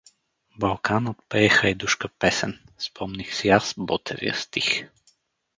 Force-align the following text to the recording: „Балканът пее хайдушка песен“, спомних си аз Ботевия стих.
„Балканът 0.59 1.17
пее 1.29 1.49
хайдушка 1.49 2.07
песен“, 2.19 2.59
спомних 2.77 3.35
си 3.35 3.47
аз 3.49 3.73
Ботевия 3.77 4.35
стих. 4.35 4.89